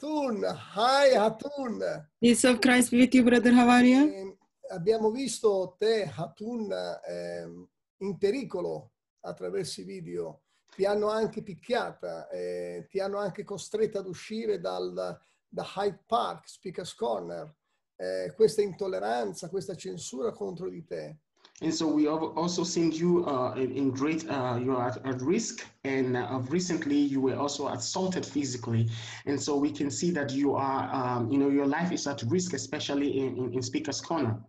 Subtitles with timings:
[0.00, 0.42] Hatun,
[0.74, 2.06] hi Hatun.
[2.18, 3.52] Peace of Christ with you, brother.
[3.52, 4.08] How are you?
[4.08, 4.36] Eh,
[4.70, 6.72] abbiamo visto te, Hatun,
[7.06, 10.44] ehm, in pericolo attraverso i video.
[10.74, 16.48] Ti hanno anche picchiata, eh, ti hanno anche costretta ad uscire dal, da Hyde Park,
[16.48, 17.54] Speaker's Corner.
[17.96, 21.18] Eh, questa intolleranza, questa censura contro di te.
[21.62, 25.04] And so we have also seen you uh, in, in great, uh, you are at,
[25.04, 28.88] at risk, and uh, recently you were also assaulted physically.
[29.26, 32.22] And so we can see that you are, um, you know, your life is at
[32.28, 34.40] risk, especially in, in, in Speaker's Corner.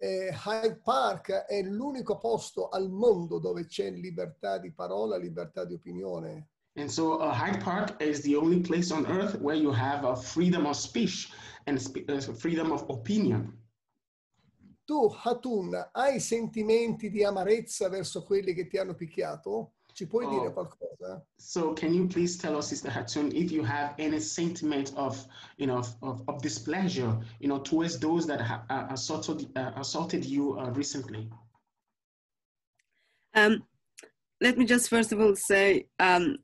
[0.00, 5.74] Eh, Hyde Park è l'unico posto al mondo dove c'è libertà di parola, libertà di
[5.74, 6.48] opinione.
[6.76, 10.16] And so uh, Hyde Park is the only place on earth where you have a
[10.16, 11.30] freedom of speech
[11.66, 13.52] and spe- uh, freedom of opinion.
[14.92, 19.76] Tu, Hatun, hai sentimenti di amarezza verso quelli che ti hanno picchiato?
[19.94, 20.28] Ci puoi Oh.
[20.28, 21.26] dire qualcosa?
[21.38, 25.26] So can you please tell us, Sister Hatun, if you have any sentiment of,
[25.56, 29.72] you know, of, of, of displeasure, you know, towards those that have uh, assaulted, uh,
[29.76, 31.26] assaulted you uh, recently?
[33.32, 33.64] Um,
[34.42, 36.36] let me just first of all say um,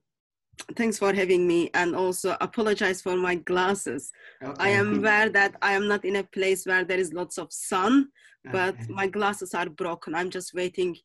[0.77, 4.13] thanks for having me and also apologize for my glasses.
[4.59, 7.53] I am aware that I am not in a place where there is lots of
[7.53, 8.09] sun,
[8.45, 8.87] but Okay.
[8.89, 10.15] my glasses are broken.
[10.15, 10.97] I'm just waiting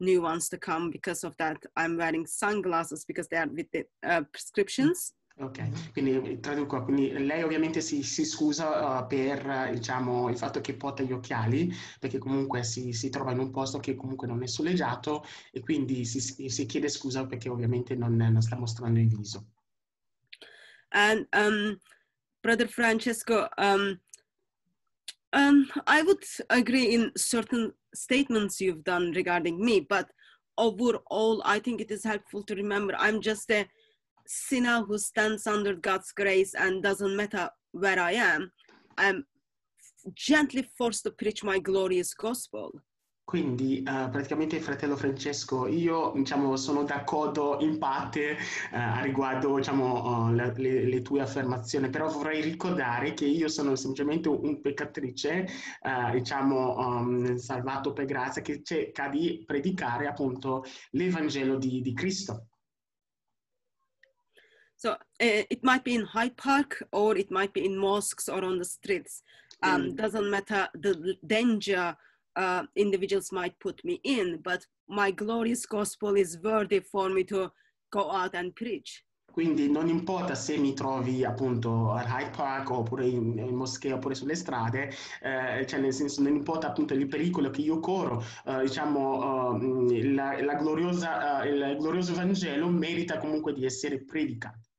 [0.00, 1.58] new ones to come because of that.
[1.76, 5.12] I'm wearing sunglasses because they are with the uh, prescriptions.
[5.42, 10.36] Ok, quindi eh, traduco, quindi lei ovviamente si, si scusa uh, per eh, diciamo, il
[10.36, 11.68] fatto che porta gli occhiali,
[11.98, 16.04] perché comunque si, si trova in un posto che comunque non è soleggiato e quindi
[16.04, 19.46] si, si chiede scusa perché ovviamente non, non sta mostrando il viso.
[20.90, 21.80] And um,
[22.40, 23.98] Brother Francesco, um,
[25.32, 30.08] um, I would agree in certain statements you've done regarding me, but
[30.56, 33.66] overall, I think it is helpful to remember I'm just a
[34.32, 38.50] sinner who stands under God's grace and doesn't matter where I am.
[38.96, 39.26] I'm
[40.14, 42.72] gently forced to preach my glorious gospel.
[43.24, 48.36] Quindi eh, praticamente fratello Francesco, io diciamo, sono d'accordo in parte
[48.72, 54.28] a riguardo diciamo, eh, le, le- tue affermazioni, però vorrei ricordare che io sono semplicemente
[54.28, 55.46] un, peccatrice,
[56.12, 62.48] diciamo, um, salvato per grazia, che cerca di predicare appunto l'Evangelo di, di Cristo.
[64.82, 68.44] So uh, it might be in Hyde Park or it might be in mosques or
[68.44, 69.22] on the streets.
[69.62, 69.96] Um, Mm.
[69.96, 71.96] Doesn't matter the danger
[72.34, 77.52] uh, individuals might put me in, but my glorious gospel is worthy for me to
[77.90, 79.04] go out and preach.
[79.32, 84.16] Quindi non importa se mi trovi appunto al Hyde Park oppure in, in moschea oppure
[84.16, 88.62] sulle strade, eh, cioè nel senso non importa appunto il pericolo che io corro, eh,
[88.62, 89.60] diciamo
[89.90, 94.71] eh, la, la gloriosa, eh, il glorioso Vangelo merita comunque di essere predicato.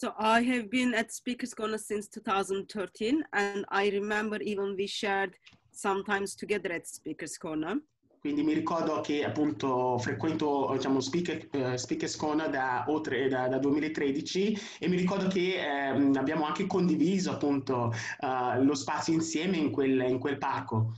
[0.00, 5.36] So I have been at Speakers Corner since 2013, and I remember even we shared
[5.72, 7.82] sometimes together at Speakers Corner.
[8.18, 13.58] Quindi mi ricordo che appunto frequento diciamo, speaker, eh, Speakers Corner da, oltre, da, da
[13.58, 19.70] 2013 e mi ricordo che ehm, abbiamo anche condiviso appunto eh, lo spazio insieme in
[19.70, 20.94] quel, in quel parco.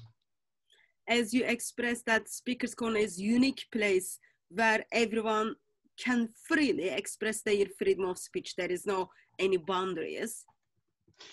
[1.08, 4.20] as you expressed that speakers corner is a unique place
[4.54, 5.56] where everyone
[5.94, 9.08] can freely express their freedom of speech there is no
[9.38, 10.44] any boundaries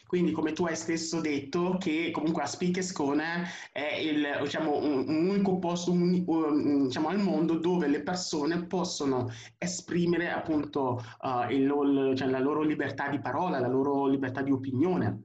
[0.06, 5.08] Quindi, come tu hai stesso detto, che comunque a Speakers Corner è il, diciamo, un,
[5.08, 11.56] un unico posto un- un- diciamo, al mondo dove le persone possono esprimere appunto eh,
[11.56, 15.24] il loro- cioè, la loro libertà di parola, la loro libertà di opinione.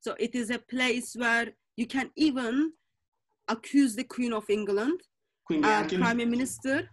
[0.00, 2.72] so it is a place where you can even
[3.46, 5.00] accuse the queen of england
[5.44, 6.92] Quindi, uh, prime minister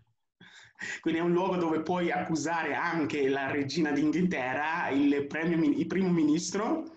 [1.01, 5.87] quindi è un luogo dove puoi accusare anche la regina d'Inghilterra, il, premio mi- il
[5.87, 6.91] primo ministro,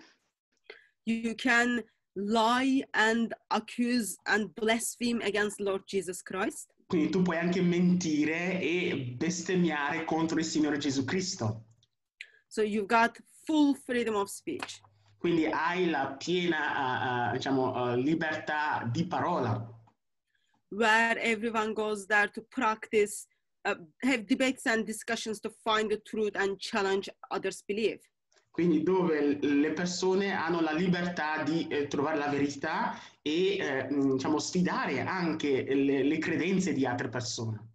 [1.03, 1.83] you can
[2.13, 6.73] lie and accuse and blaspheme against lord jesus christ.
[6.87, 11.65] Quindi tu puoi anche mentire e bestemmiare contro il Signore Gesù Cristo.
[12.49, 13.15] so you've got
[13.45, 14.81] full freedom of speech.
[15.19, 19.67] Quindi hai la piena, eh, eh, diciamo, eh, libertà di parola,
[20.69, 23.27] where everyone goes there to practice,
[23.65, 27.99] uh, have debates and discussions to find the truth and challenge others' belief.
[28.59, 34.37] quindi dove le persone hanno la libertà di eh, trovare la verità e, eh, diciamo,
[34.37, 37.67] sfidare anche le, le credenze di altre persone.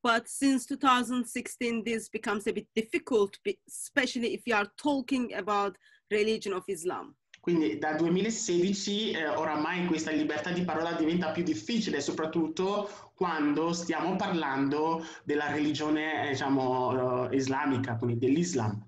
[0.00, 5.76] But since 2016, this becomes a bit difficult, especially if you are talking about
[6.08, 7.14] religion of Islam.
[7.44, 14.16] Quindi dal 2016 eh, oramai questa libertà di parola diventa più difficile, soprattutto quando stiamo
[14.16, 18.82] parlando della religione, eh, diciamo, eh, islamica, quindi dell'Islam.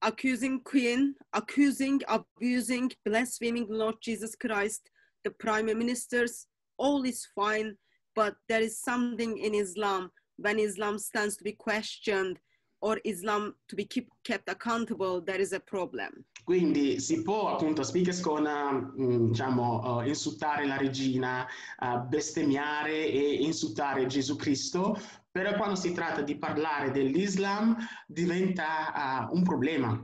[0.00, 4.90] accusing Queen, accusing, abusing, blaspheming Lord Jesus Christ,
[5.22, 6.48] the prime ministers,
[6.78, 7.76] all is fine,
[8.16, 12.40] but there is something in Islam when Islam stands to be questioned
[12.80, 16.24] or Islam to be keep, kept accountable, there is a problem.
[16.44, 21.46] Quindi si può appunto Spikescona mm, diciamo uh, insultare la regina,
[21.78, 24.98] uh, bestemmiare e insultare Gesù Cristo,
[25.30, 30.02] però quando si tratta di parlare dell'Islam diventa uh, un problema.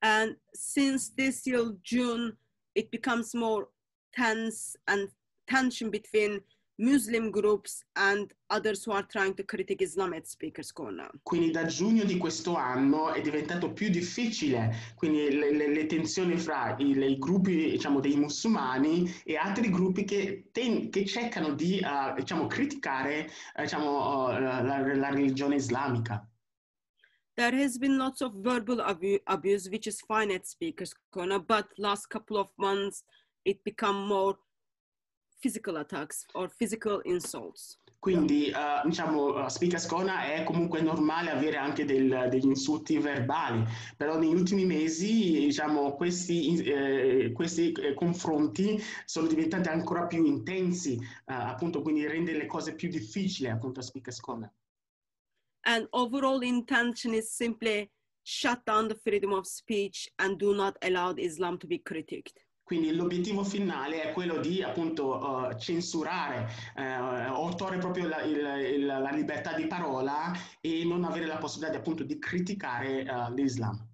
[0.00, 2.36] And since this year June
[2.74, 3.68] it becomes more
[4.12, 5.10] tense and
[5.46, 6.42] tension between
[6.78, 11.10] Muslim groups and others who are trying to critique Islam at Speaker's Corner.
[11.22, 16.36] Quindi da giugno di questo anno è diventato più difficile, quindi le, le, le tensioni
[16.36, 21.80] fra i, i, gruppi diciamo, dei musulmani e altri gruppi che, ten, che cercano di
[21.82, 26.28] uh, diciamo, criticare uh, diciamo, uh, la, la religione islamica.
[27.36, 31.66] There has been lots of verbal abu abuse, which is fine at Speaker's Corner, but
[31.76, 33.02] last couple of months
[33.44, 34.38] it become more
[35.38, 37.78] physical attacks or physical insults.
[37.98, 43.64] Quindi, uh, diciamo, a Spicascona è comunque normale avere anche del, degli insulti verbali,
[43.96, 50.94] però negli ultimi mesi, diciamo, questi, eh, questi eh, confronti sono diventati ancora più intensi,
[50.94, 54.52] uh, appunto, quindi rende le cose più difficili, appunto, a Spicascona.
[55.62, 57.90] And overall intention is simply
[58.22, 62.45] shut down the freedom of speech and do not allow Islam to be critiqued.
[62.66, 68.34] Quindi l'obiettivo finale è quello di appunto uh, censurare uh, o togliere proprio la, il,
[68.74, 73.32] il, la, libertà di parola e non avere la possibilità di, appunto di criticare uh,
[73.32, 73.88] l'Islam.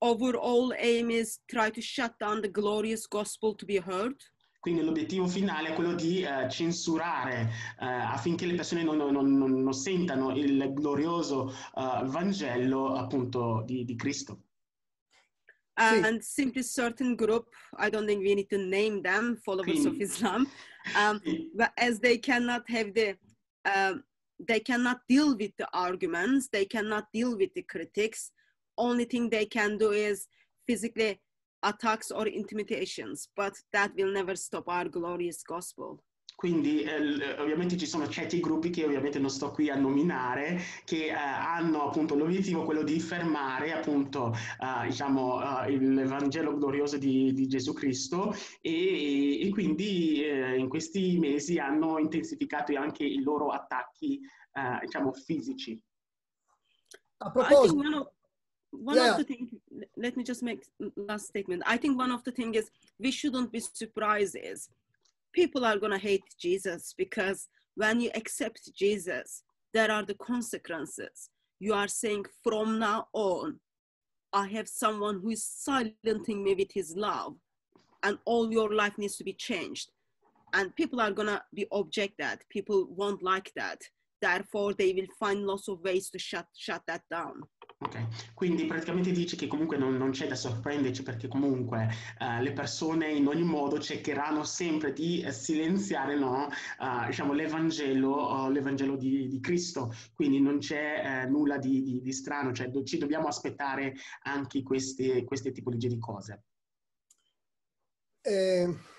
[0.00, 4.16] Overall aim is try to shut down the glorious gospel to be heard.
[4.60, 7.50] Quindi l'obiettivo finale è quello di uh, censurare
[7.80, 13.86] uh, affinché le persone non, non, non, non sentano il glorioso uh, Vangelo appunto di,
[13.86, 14.42] di Cristo.
[15.78, 17.46] And simply certain group
[17.78, 20.46] i don't think we need to name them followers of islam
[20.96, 21.20] um,
[21.54, 23.16] but as they cannot have the
[23.74, 24.02] um,
[24.38, 28.30] they cannot deal with the arguments they cannot deal with the critics.
[28.78, 30.26] Only thing they can do is
[30.66, 31.20] physically
[31.62, 36.02] attacks or intimidations but that will never stop our glorious gospel
[36.36, 41.06] Quindi eh, ovviamente ci sono certi gruppi che ovviamente non sto qui a nominare che
[41.06, 47.32] eh, hanno appunto l'obiettivo quello di fermare appunto eh, diciamo eh, il Vangelo glorioso di,
[47.32, 53.48] di Gesù Cristo e, e quindi eh, in questi mesi hanno intensificato anche i loro
[53.48, 54.20] attacchi
[54.52, 55.82] eh, diciamo fisici.
[57.16, 58.12] A proposito,
[58.72, 59.12] one yeah.
[59.12, 59.48] of the things
[59.96, 60.66] let me just make
[60.96, 64.68] last statement i think one of the things is we shouldn't be surprised is
[65.36, 69.42] people are going to hate Jesus because when you accept Jesus,
[69.74, 71.28] there are the consequences.
[71.60, 73.60] You are saying, from now on,
[74.32, 77.34] I have someone who is silencing me with his love,
[78.02, 79.90] and all your life needs to be changed.
[80.54, 82.42] And people are going to be object that.
[82.48, 83.82] People won't like that.
[84.22, 87.42] Therefore, they will find lots of ways to shut, shut that down.
[87.86, 91.88] Ok, quindi praticamente dice che comunque non, non c'è da sorprenderci perché comunque
[92.18, 96.48] uh, le persone in ogni modo cercheranno sempre di uh, silenziare no,
[96.80, 102.52] uh, diciamo, l'Evangelo, l'Evangelo di, di, Cristo, quindi non c'è nulla di, di, di, strano,
[102.52, 106.42] cioè do, ci dobbiamo aspettare anche queste, queste tipologie di cose.
[108.22, 108.94] Eh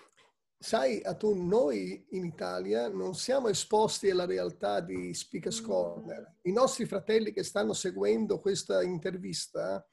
[0.59, 6.37] Sai, tu, noi in Italia non siamo esposti alla realtà di Speakers Corner.
[6.41, 9.85] I nostri fratelli che stanno seguendo questa intervista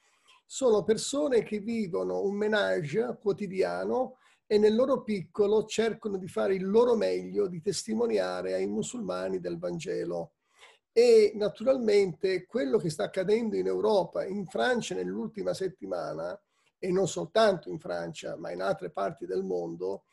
[0.47, 4.17] sono persone che vivono un menage quotidiano
[4.47, 9.59] e nel loro piccolo cercano di fare il loro meglio, di testimoniare ai musulmani del
[9.59, 10.33] Vangelo.
[10.93, 16.41] E naturalmente quello che sta accadendo in Europa, in Francia nell'ultima settimana,
[16.79, 20.05] e non soltanto in Francia, ma in altre parti del mondo,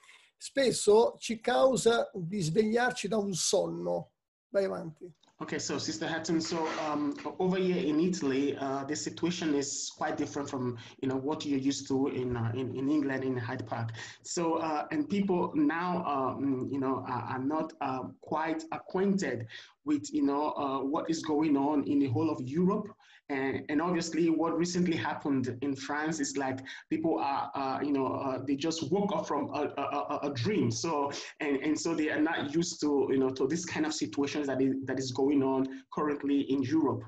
[0.41, 4.13] spesso ci causa di svegliarci da un sonno.
[4.49, 5.13] Vai avanti.
[5.37, 10.15] Okay, so Sister Hatton, so um, over here in Italy, uh, the situation is quite
[10.15, 13.65] different from you know what you're used to in uh, in, in England in Hyde
[13.65, 13.91] Park.
[14.23, 19.47] So uh, and people now um, you know are, are not uh, quite acquainted
[19.83, 22.87] with you know uh, what is going on in the whole of Europe
[23.31, 26.59] and, and obviously, what recently happened in France is like
[26.89, 30.69] people are, uh, you know, uh, they just woke up from a, a, a, dream.
[30.69, 33.93] So, and, and so they are not used to, you know, to this kind of
[33.93, 37.03] situations that is, that is going on currently in Europe.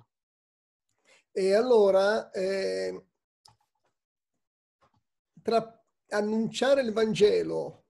[1.33, 3.03] E allora, eh,
[5.41, 7.85] tra annunciare il Vangelo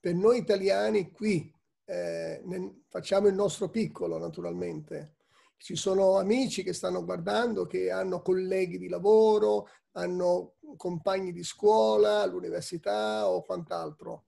[0.00, 1.52] per noi italiani qui,
[1.84, 2.42] eh,
[2.88, 5.17] facciamo il nostro piccolo naturalmente,
[5.58, 12.22] ci sono amici che stanno guardando, che hanno colleghi di lavoro, hanno compagni di scuola,
[12.22, 14.26] all'università o quant'altro.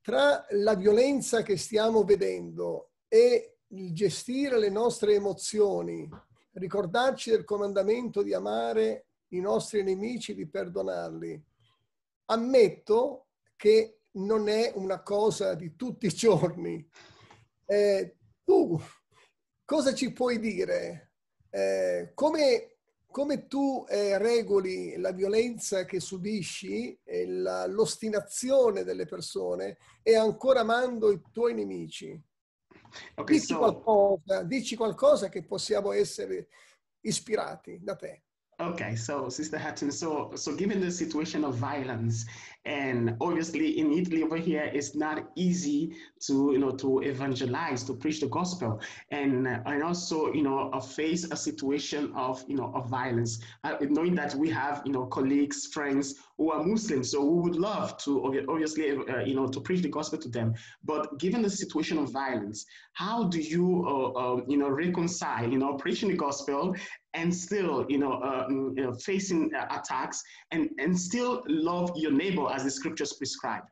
[0.00, 6.08] Tra la violenza che stiamo vedendo e il gestire le nostre emozioni,
[6.52, 11.40] ricordarci del comandamento di amare i nostri nemici, di perdonarli,
[12.26, 16.88] ammetto che non è una cosa di tutti i giorni.
[17.66, 18.80] Eh, tu
[19.70, 21.12] cosa ci puoi dire?
[21.48, 29.78] Eh, come, come, tu eh, regoli la violenza che subisci, e la, l'ostinazione delle persone
[30.02, 32.20] e ancora amando i tuoi nemici?
[33.24, 36.48] Dici, qualcosa, dici qualcosa che possiamo essere
[37.02, 38.24] ispirati da te.
[38.60, 42.26] Okay, so Sister Hatton, so so given the situation of violence,
[42.66, 47.94] and obviously in Italy over here, it's not easy to you know to evangelize, to
[47.94, 48.78] preach the gospel,
[49.12, 53.40] and and also you know face a situation of you know of violence.
[53.64, 57.56] Uh, knowing that we have you know colleagues, friends who are Muslims, so we would
[57.56, 60.52] love to obviously uh, you know to preach the gospel to them.
[60.84, 65.58] But given the situation of violence, how do you uh, uh you know reconcile you
[65.58, 66.76] know preaching the gospel
[67.14, 71.92] and still, you know, uh, mm, you know facing uh, attacks and, and still love
[71.96, 73.64] your neighbor as the scriptures prescribe.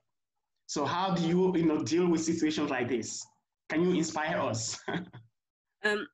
[0.67, 3.25] So how do you, you know, deal with situations like this?
[3.69, 4.79] Can you inspire us?
[5.85, 6.07] um,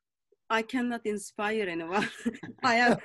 [0.50, 2.08] I cannot inspire anyone.
[2.62, 2.96] I am,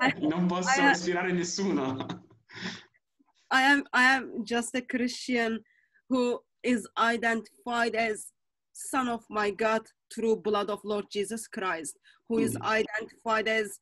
[0.00, 2.06] I, non posso I ispirare nessuno.
[3.50, 5.60] I am, I am just a Christian
[6.10, 8.26] who is identified as
[8.72, 9.82] son of my God
[10.14, 12.62] through blood of Lord Jesus Christ, who is mm.
[12.62, 13.80] identified as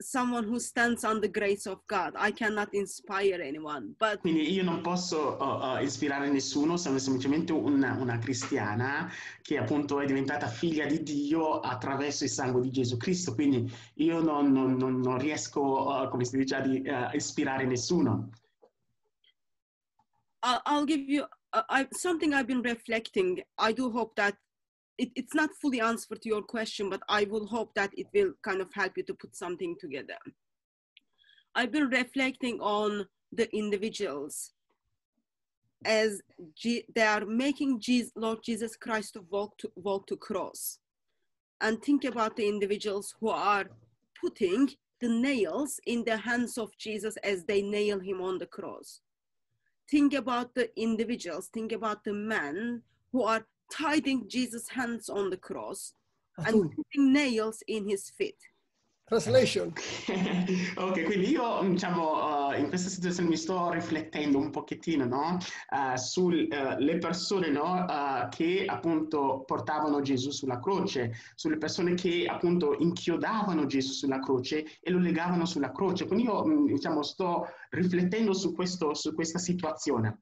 [0.00, 2.14] someone who stands on the grace of God.
[2.16, 7.52] I cannot inspire anyone, but Quindi io non posso uh, uh, ispirare nessuno, sono semplicemente
[7.52, 9.10] una, una, cristiana
[9.42, 14.20] che appunto è diventata figlia di Dio attraverso il sangue di Gesù Cristo, quindi io
[14.20, 18.30] non, non, non, non riesco, uh, come si dice, a ispirare nessuno.
[20.40, 23.42] I'll give you I, something I've been reflecting.
[23.58, 24.36] I do hope that
[24.98, 28.32] it, it's not fully answer to your question, but I will hope that it will
[28.42, 30.18] kind of help you to put something together.
[31.54, 34.52] I've been reflecting on the individuals
[35.84, 36.20] as
[36.56, 40.78] G, they are making Jesus, Lord Jesus Christ to walk to walk to cross,
[41.60, 43.66] and think about the individuals who are
[44.20, 44.68] putting
[45.00, 49.00] the nails in the hands of Jesus as they nail him on the cross.
[49.88, 51.48] Think about the individuals.
[51.54, 55.92] Think about the men who are tying Jesus' hands on the cross
[56.38, 58.38] and putting nails in his feet.
[59.08, 59.72] Translation.
[60.76, 65.38] ok, quindi io diciamo uh, in questa situazione mi sto riflettendo un pochettino no?
[65.70, 66.46] uh, sulle
[66.76, 67.86] uh, persone no?
[68.28, 74.90] che appunto portavano Gesù sulla croce, sulle persone che appunto inchiodavano Gesù sulla croce e
[74.90, 76.06] lo legavano sulla croce.
[76.06, 80.20] Quindi io diciamo sto riflettendo su, questo, su questa situazione.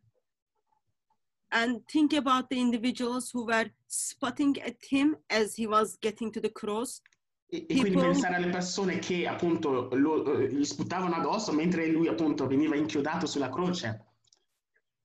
[1.51, 6.41] And think about the individuals who were spotting at him as he was getting to
[6.41, 7.01] the cross.
[7.49, 12.09] E, e quindi pensare alle persone che appunto lo, eh, gli sputavano addosso mentre lui
[12.09, 14.05] appunto veniva inchiodato sulla croce.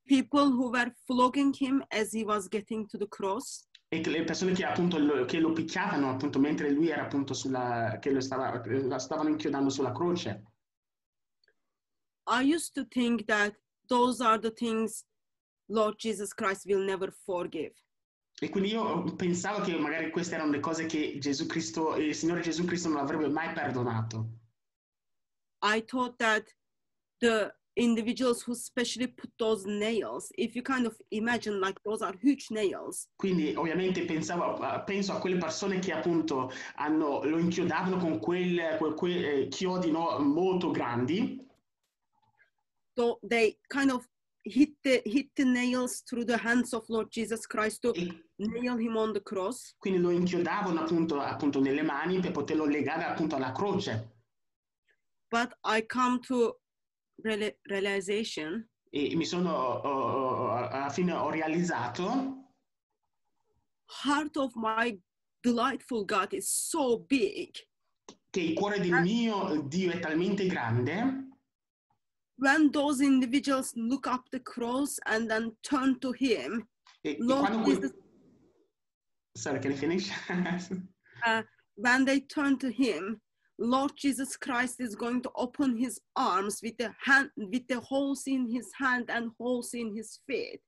[0.05, 3.67] People who were flogging him as he was getting to the cross.
[3.88, 8.00] E le persone che appunto lo, che lo picchiavano appunto mentre lui era appunto sulla
[8.01, 8.63] che lo stava,
[8.98, 10.43] stavano inchiodando sulla croce.
[12.27, 13.55] I used to think that
[13.88, 15.05] those are the things
[15.72, 17.74] Lord Jesus Christ will never forgive.
[18.40, 22.42] E quindi io pensavo che magari queste erano le cose che Gesù Cristo, il Signore
[22.42, 24.40] Gesù Cristo non avrebbe mai perdonato.
[25.62, 26.51] I thought that
[27.20, 32.18] the individuals who especially put those nails, if you kind of imagine like those are
[32.20, 33.08] huge nails.
[33.16, 38.94] Quindi ovviamente pensavo, penso a quelle persone che appunto hanno, lo inchiodavano con quel, quel,
[38.96, 41.48] quel eh, chiodi no, molto grandi.
[42.98, 44.08] So they kind of
[44.43, 48.77] hit the, hit the nails through the hands of Lord Jesus Christ to e, nail
[48.77, 49.75] him on the cross.
[49.77, 54.19] Quindi lo inchiodavano appunto, appunto nelle mani per poterlo legare appunto alla croce.
[55.29, 56.60] But I come to
[57.24, 58.67] real, realization.
[58.89, 62.39] E mi sono, uh, alla fine ho realizzato.
[64.03, 65.00] Heart of my
[65.41, 67.51] delightful God is so big.
[68.29, 71.30] Che il cuore del mio Dio è talmente grande
[72.41, 76.67] when those individuals look up the cross and then turn to him,
[77.05, 77.91] e, Lord e Jesus,
[79.38, 80.10] sorry, can you finish?
[81.25, 81.43] uh,
[81.75, 83.21] when they turn to him,
[83.60, 88.24] Lord Jesus Christ is going to open his arms with the hand, with the holes
[88.25, 90.62] in his hand and holes in his feet,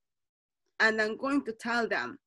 [0.80, 2.20] and I'm going to tell them,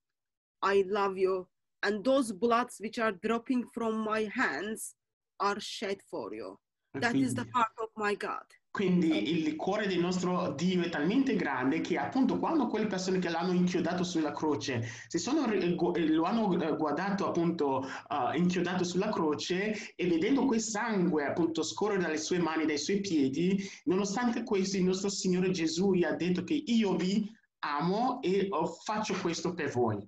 [0.61, 1.47] "I love you,
[1.85, 4.97] and those bloods which are dropping from my hands
[5.39, 6.59] are shed for you.
[6.95, 8.47] That is the heart of my God.
[8.77, 13.31] Quindi il cuore del nostro Dio è talmente grande che appunto quando quelle persone che
[13.31, 15.75] l'hanno inchiodato sulla croce si sono, eh,
[16.09, 22.03] lo hanno eh, guardato appunto eh, inchiodato sulla croce e vedendo quel sangue appunto scorrere
[22.03, 26.45] dalle sue mani, dai suoi piedi, nonostante questo il nostro Signore Gesù gli ha detto
[26.45, 30.07] che io vi amo e oh, faccio questo per voi.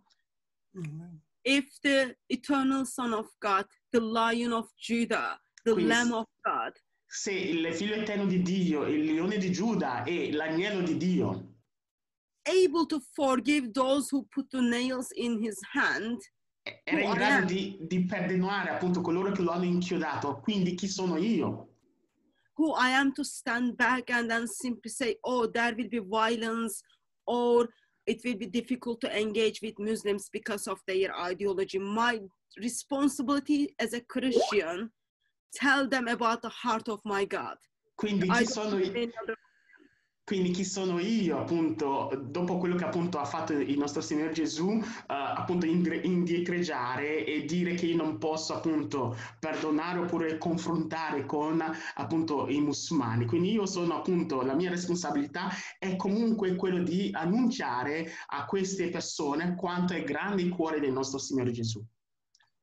[1.41, 6.79] If the eternal Son of God, the Lion of Judah, the Quindi- Lamb of God,
[7.11, 11.57] Se il figlio eterno di Dio, il leone di Giuda e l'agnello di Dio
[12.49, 16.19] able to forgive those who put the nails in his hand,
[16.87, 21.19] era in grado di, di perdonare appunto coloro che lo hanno inchiodato, quindi chi sono
[21.19, 21.69] io?
[22.59, 26.83] who I am to stand back and then simply say, oh, there will be violence
[27.25, 27.69] or
[28.07, 31.79] it will be difficult to engage with Muslims because of their ideology.
[31.79, 32.19] My
[32.61, 34.91] responsibility as a Christian,
[35.51, 37.57] tell them about the heart of my God.
[37.95, 38.79] Quindi chi sono,
[40.29, 44.71] quindi chi sono io appunto dopo quello che appunto ha fatto il nostro Signore Gesù,
[44.71, 51.65] eh, appunto indietreggiare e dire che io non posso appunto perdonare oppure confrontare con
[51.95, 53.25] appunto i musulmani.
[53.25, 59.55] Quindi io sono appunto, la mia responsabilità è comunque quello di annunciare a queste persone
[59.57, 61.83] quanto è grande il cuore del nostro Signore Gesù.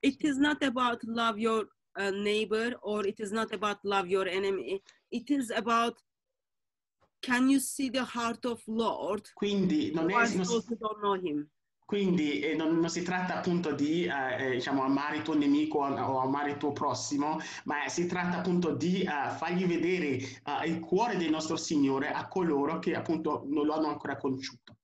[0.01, 4.27] It is not about love your uh, neighbor or it is not about love your
[4.27, 4.81] enemy.
[5.09, 6.01] It is about
[7.21, 10.99] can you see the heart of Lord Quindi non, è, non si- those who don't
[10.99, 11.49] know him?
[11.85, 15.79] Quindi eh, non, non si tratta appunto di eh, eh, diciamo, amare il tuo nemico
[15.79, 20.65] o, o amare il tuo prossimo, ma si tratta appunto di eh, fargli vedere eh,
[20.65, 24.77] il cuore del nostro Signore a coloro che appunto non lo hanno ancora conosciuto.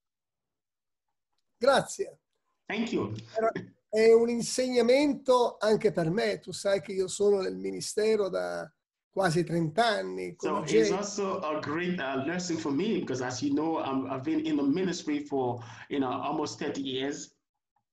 [1.57, 2.19] Grazie.
[2.65, 3.13] Thank you.
[3.35, 3.51] Era-
[3.93, 6.39] È un insegnamento anche per me.
[6.39, 8.71] Tu sai che io sono nel ministero da
[9.11, 10.35] quasi 30 anni.
[10.39, 14.23] So it's also a great uh, lesson for me because, as you know, I'm, I've
[14.23, 17.35] been in the ministry for you know almost 30 years.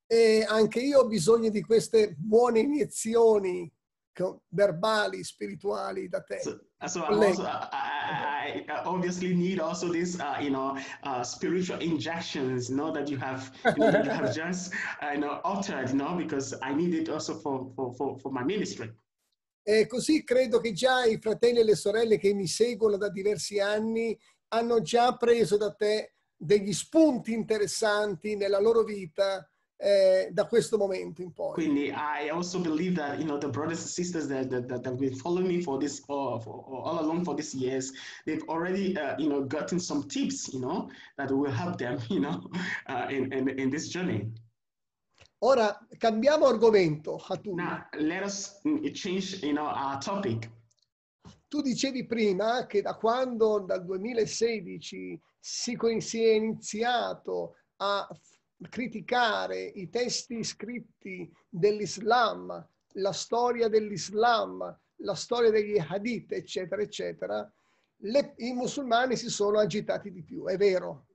[0.07, 3.71] E anche io ho bisogno di queste buone iniezioni
[4.48, 6.40] verbali, spirituali da te.
[6.40, 12.68] So, so also, I, I, obviously need also this, uh, you know, uh, spiritual injections,
[12.68, 15.90] you know, that you have, you know, that you have just, uh, you know, uttered,
[15.90, 18.90] you know, because I need it also for, for, for, for my ministry.
[19.62, 23.61] E così credo che già i fratelli e le sorelle che mi seguono da diversi
[23.61, 29.46] anni hanno già preso da te degli spunti interessanti nella loro vita
[29.81, 31.53] eh, da questo momento in poi.
[31.55, 34.99] Quindi I also believe that, you know, the brothers and sisters that, that, that have
[34.99, 37.93] been following me for this, uh, for, all along for these years,
[38.25, 42.21] they've already, uh, you know, gotten some tips, you know, that will help them, you
[42.21, 42.43] know,
[42.88, 44.29] uh, in, in, in this journey.
[45.41, 47.55] Ora cambiamo argomento, Hatun.
[47.55, 50.51] Now, let us mm, change, you know, our topic.
[51.49, 58.07] Tu dicevi prima che da quando dal 2016 si, si è iniziato a
[58.68, 67.53] criticare i testi scritti dell'Islam, la storia dell'Islam, la storia degli hadith, eccetera, eccetera,
[68.03, 71.08] le- i musulmani si sono agitati di più, è vero.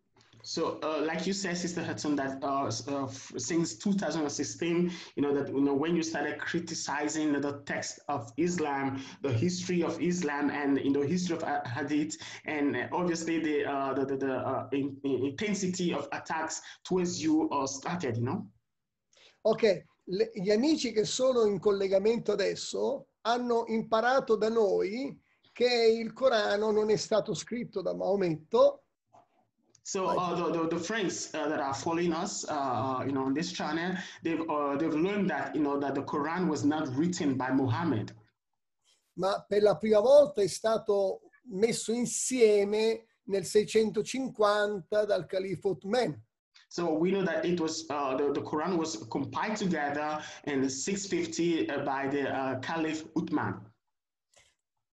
[0.46, 5.48] So, uh, like you said, Sister Hudson, that uh, uh, since 2016, you know that
[5.48, 10.78] you know when you started criticizing the text of Islam, the history of Islam, and
[10.78, 14.98] in the history of Hadith, and uh, obviously the uh, the, the, the uh, in,
[15.06, 18.46] in- intensity of attacks towards you started, you know.
[19.46, 25.18] Ok, le- gli amici che sono in collegamento adesso hanno imparato da noi
[25.54, 28.83] che il Corano non è stato scritto da Maometto,
[29.84, 33.34] So uh, the, the, the friends uh, that are following us, uh, you know, on
[33.34, 37.36] this channel, they've uh, they've learned that you know that the Quran was not written
[37.36, 38.14] by Muhammad.
[39.16, 46.20] ma per la prima volta è stato messo insieme nel 650 dal califo Uthman.
[46.70, 51.70] So we know that it was uh, the, the Quran was compiled together in 650
[51.70, 53.72] uh, by the uh, Caliph Uthman.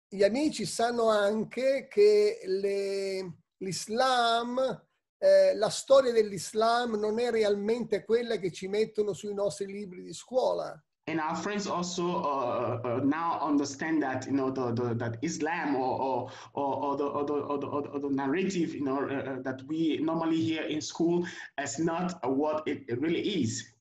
[0.09, 4.83] Gli amici sanno anche che le- l'Islam,
[5.17, 10.13] eh, la storia dell'Islam non è realmente quella che ci mettono sui nostri libri di
[10.13, 10.79] scuola.
[11.09, 15.73] And our friends also uh, uh, now understand that you know the, the that Islam
[15.75, 19.37] or or, or, or, the, or, the, or, the, or the- narrative you know uh,
[19.37, 21.25] uh, that we normally hear in school
[21.63, 23.73] is not what it really is.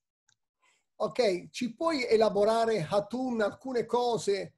[0.98, 4.52] Ok, ci puoi elaborare, Hatun, alcune cose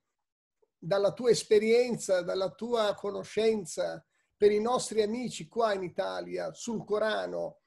[0.79, 4.05] dalla tua esperienza, dalla tua conoscenza
[4.39, 7.59] per i nostri amici qua in Italia sul Corano.